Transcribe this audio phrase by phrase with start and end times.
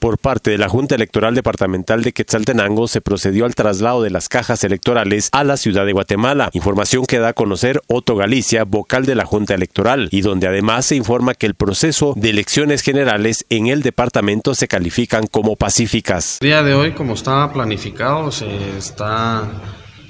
[0.00, 4.28] Por parte de la Junta Electoral Departamental de Quetzaltenango se procedió al traslado de las
[4.28, 9.06] cajas electorales a la ciudad de Guatemala, información que da a conocer Otto Galicia, vocal
[9.06, 13.44] de la Junta Electoral, y donde además se informa que el proceso de elecciones generales
[13.48, 16.38] en el departamento se califican como pacíficas.
[16.42, 19.50] El día de hoy, como estaba planificado, se está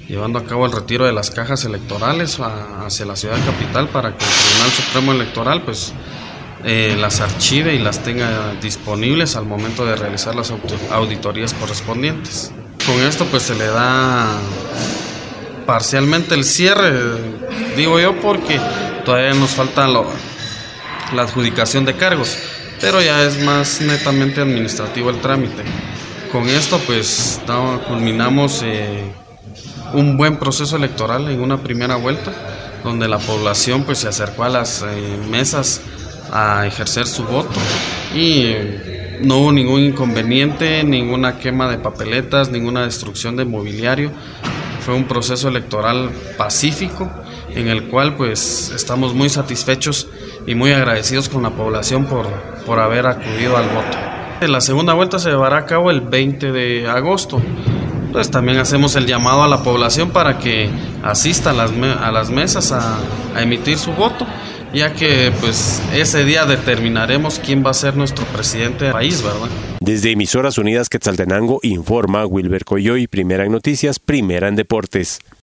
[0.07, 4.23] llevando a cabo el retiro de las cajas electorales hacia la ciudad capital para que
[4.23, 5.95] el Tribunal Supremo Electoral pues
[6.63, 10.51] eh, las archive y las tenga disponibles al momento de realizar las
[10.91, 12.51] auditorías correspondientes.
[12.85, 14.27] Con esto pues se le da
[15.65, 16.91] parcialmente el cierre,
[17.77, 18.59] digo yo, porque
[19.05, 22.37] todavía nos falta la adjudicación de cargos,
[22.81, 25.63] pero ya es más netamente administrativo el trámite.
[26.31, 27.41] Con esto pues
[27.87, 29.11] culminamos eh,
[29.93, 32.33] un buen proceso electoral en una primera vuelta,
[32.83, 35.81] donde la población pues se acercó a las eh, mesas
[36.31, 37.59] a ejercer su voto
[38.15, 38.53] y
[39.21, 44.11] no hubo ningún inconveniente, ninguna quema de papeletas, ninguna destrucción de mobiliario.
[44.81, 47.11] Fue un proceso electoral pacífico
[47.53, 50.07] en el cual pues estamos muy satisfechos
[50.47, 52.27] y muy agradecidos con la población por,
[52.65, 53.97] por haber acudido al voto.
[54.47, 57.41] La segunda vuelta se llevará a cabo el 20 de agosto.
[58.11, 60.69] Pues también hacemos el llamado a la población para que
[61.03, 62.97] asista a las, a las mesas a,
[63.39, 64.25] emitir su voto
[64.73, 69.49] ya que pues ese día determinaremos quién va a ser nuestro presidente del país, ¿verdad?
[69.79, 75.21] Desde Emisoras Unidas Quetzaltenango informa Wilber Coyoy, primera en noticias, primera en deportes.